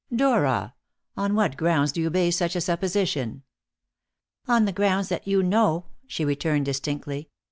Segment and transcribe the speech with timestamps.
[0.11, 0.73] "Dora!
[1.15, 3.43] On what grounds do you base such a supposition?"
[4.47, 7.29] "On the grounds that you know," she returned distinctly.